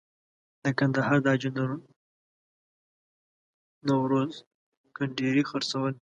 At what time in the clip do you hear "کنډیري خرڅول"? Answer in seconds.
4.95-5.93